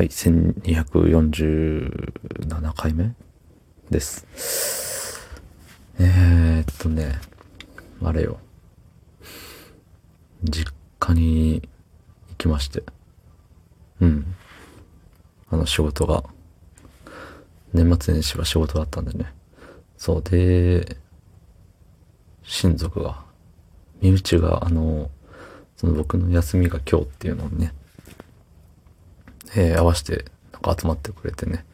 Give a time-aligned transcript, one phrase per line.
[0.00, 3.12] はい、1247回目
[3.90, 4.26] です。
[5.98, 7.20] えー、っとね、
[8.02, 8.38] あれよ。
[10.42, 11.68] 実家に
[12.30, 12.82] 行きまして。
[14.00, 14.34] うん。
[15.50, 16.24] あの仕事が、
[17.74, 19.34] 年末年始は仕事だったんでね。
[19.98, 20.96] そう、で、
[22.42, 23.22] 親族が、
[24.00, 25.10] 身内が、あの、
[25.76, 27.74] その僕の休みが今日っていうのをね、
[29.54, 31.64] えー合わせて、なんか集まってくれてね。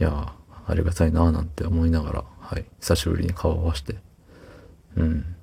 [0.00, 3.96] いやー、ありがたいなーなんて思いながら、はい、久しぶりに顔を合わせて、
[4.96, 5.36] うん。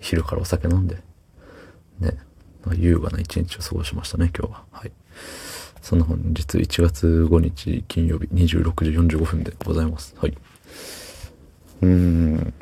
[0.00, 1.02] 昼からお酒飲んで、
[1.98, 2.18] ね、
[2.74, 4.64] 優雅な一日を過ごしましたね、今日は。
[4.70, 4.92] はい。
[5.82, 10.14] そんな本日1月5日金曜日26時45分でございます。
[10.18, 10.36] はい。
[11.82, 12.54] うーん。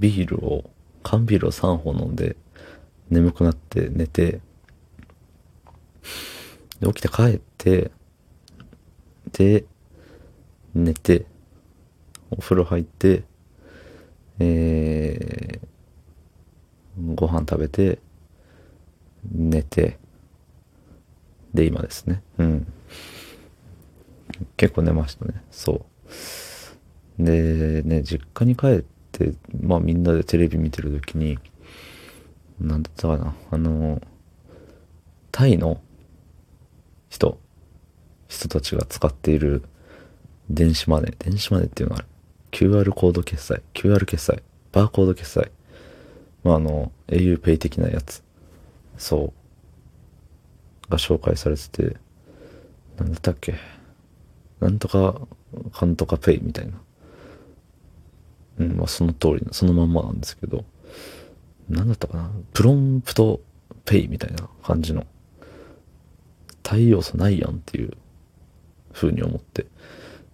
[0.00, 0.70] ビールを、
[1.02, 2.36] 缶ビールを3本飲んで、
[3.10, 4.40] 眠くなって寝て、
[6.80, 7.90] で、起きて帰って、
[9.32, 9.64] で、
[10.74, 11.26] 寝て、
[12.30, 13.24] お風呂入って、
[14.38, 17.98] えー、ご飯食べて、
[19.32, 19.98] 寝て、
[21.52, 22.22] で、今ですね。
[22.38, 22.66] うん。
[24.56, 25.42] 結構寝ましたね。
[25.50, 25.86] そ
[27.18, 27.24] う。
[27.24, 31.38] で、ね、実家に帰って、まあみんなでテレビ見てるときに、
[32.60, 34.00] なんだったかな、あの、
[35.30, 35.80] タイの
[37.14, 37.38] 人、
[38.26, 39.62] 人たちが使っている
[40.50, 42.08] 電子マネー、電子マネーっていうのはある。
[42.50, 45.52] QR コード決済、QR 決済、バーコード決済。
[46.42, 48.24] まああの、auPay 的なやつ。
[48.98, 49.32] そ
[50.86, 50.90] う。
[50.90, 51.96] が紹介されてて、
[52.98, 53.54] なんだったっけ？
[54.60, 55.20] なんとか、
[55.72, 56.72] かんとかペイみたいな。
[58.58, 60.64] うん、まあその通り、そのまんまなんですけど、
[61.68, 62.30] なんだったかな？
[62.52, 63.40] プロンプト
[63.84, 65.06] ペイみたいな感じの、
[66.74, 67.92] 対要素ないやんっていう
[68.92, 69.66] 風に思って。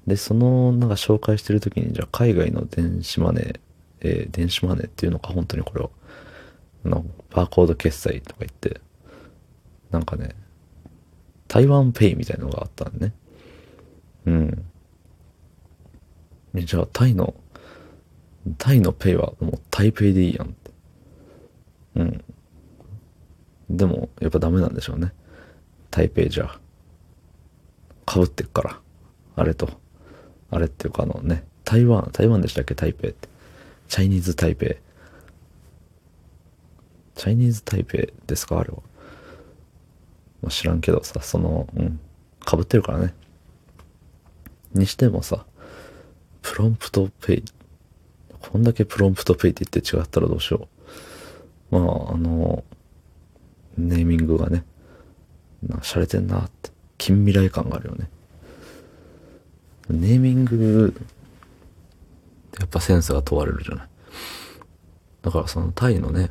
[0.07, 3.61] で、その、なんか紹介してる時に、じゃあ海外の電子マネー、
[4.01, 5.91] えー電子マネーっていうのか、本当にこれを、
[6.85, 8.81] の、バーコード決済とか言って、
[9.91, 10.31] なんかね、
[11.47, 13.13] 台湾ペイみたいなのがあったんね。
[14.25, 14.65] うん。
[16.55, 17.35] じゃあ、タイの、
[18.57, 20.71] タイのペイはもうタイペイでいいやんって。
[21.97, 22.25] うん。
[23.69, 25.13] でも、やっぱダメなんでしょうね。
[26.01, 26.59] タイペイじゃ。
[28.11, 28.81] 被ってっから。
[29.37, 29.69] あれと。
[30.51, 32.75] あれっていうかあのね、台湾、台湾でしたっけ？
[32.75, 33.29] 台北って。
[33.89, 34.77] チャイニーズ台北。
[37.17, 38.61] チャイニーズ台北ですか？
[38.61, 38.79] あれは。
[40.41, 42.01] まあ、知らんけどさ、その、うん。
[42.51, 43.15] 被ってるからね。
[44.73, 45.45] にしてもさ、
[46.41, 47.45] プロンプトペイ。
[48.41, 50.67] こんだけプロンプトペイって言って違ったらどうしよ
[51.71, 51.79] う。
[51.79, 52.65] まあ、あの、
[53.77, 54.65] ネーミングがね、
[55.69, 56.71] な、洒落てんなって。
[56.99, 58.11] 近未来感があるよね。
[59.89, 60.95] ネーミング、
[62.59, 63.89] やっぱセンスが問われるじゃない。
[65.23, 66.31] だからそのタイのね、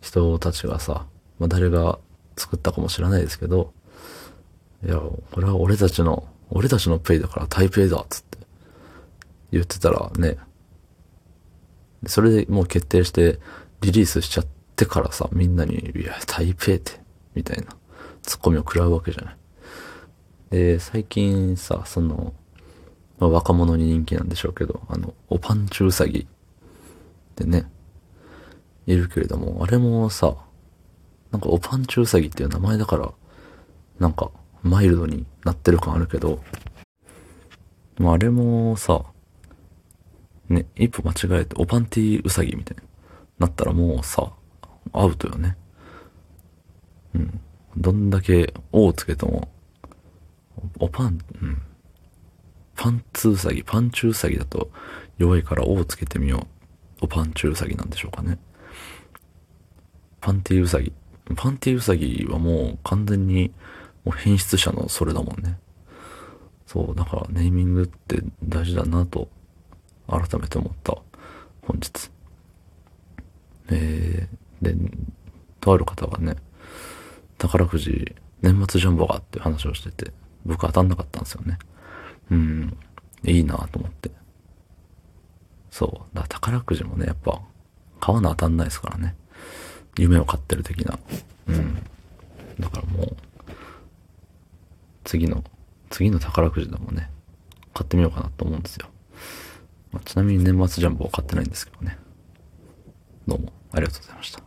[0.00, 1.06] 人たちがさ、
[1.38, 1.98] まあ、誰が
[2.36, 3.72] 作ったかもしれないですけど、
[4.84, 8.38] いや、これは俺たちの、俺たちのペイだからタイペイだっつって
[9.52, 10.38] 言ってたらね、
[12.06, 13.38] それでもう決定して
[13.80, 14.46] リリースしちゃっ
[14.76, 17.03] てからさ、みんなに、いや、台北って、
[17.34, 17.76] みたいな、
[18.22, 19.36] ツッコミを食らうわけじゃない。
[20.50, 22.32] で、最近さ、その、
[23.18, 26.26] まあ、若者に人気なんでしょうけど、あの、おパンチウサギっ
[27.34, 27.70] てね、
[28.86, 30.36] いるけれども、あれもさ、
[31.30, 33.12] なんかおパンチウサギっていう名前だから、
[33.98, 34.30] なんか、
[34.62, 36.42] マイルドになってる感あるけど、
[37.98, 39.04] まああれもさ、
[40.48, 42.82] ね、一歩間違えて、おパンティウサギみたいに
[43.38, 44.32] なったらもうさ、
[44.92, 45.56] アウトよね。
[47.14, 47.40] うん。
[47.76, 49.48] どんだけ、O をつけても、
[50.78, 51.62] おパン、うん。
[52.76, 54.70] パンツウサギ、パンチウサギだと
[55.18, 56.46] 弱いから O をつけてみよ
[57.00, 57.04] う。
[57.04, 58.38] おパンチウサギなんでしょうかね。
[60.20, 60.92] パンティウサギ。
[61.36, 63.52] パンティウサギはもう完全に
[64.04, 65.58] もう変質者のそれだもんね。
[66.66, 69.28] そう、だからネーミングって大事だなと
[70.08, 70.96] 改めて思った
[71.62, 72.10] 本日。
[73.70, 74.74] えー、で、
[75.60, 76.36] とある方がね、
[77.38, 80.12] 宝くじ年末ジャンボがって話をしてて、
[80.44, 81.58] 僕当たんなかったんですよね。
[82.30, 82.76] うん、
[83.24, 84.10] いいなと思って。
[85.70, 87.40] そう、だ宝くじもね、やっぱ、
[88.00, 89.16] 買わな当たんないですからね。
[89.98, 90.98] 夢を買ってる的な。
[91.48, 91.74] うん。
[92.60, 93.16] だからもう、
[95.04, 95.42] 次の、
[95.90, 97.10] 次の宝くじでもね、
[97.72, 98.88] 買ってみようかなと思うんですよ。
[99.90, 101.98] まあちなみに年末ジャンボは買ってないんですけどね。
[103.26, 104.43] どうもありがとうございました。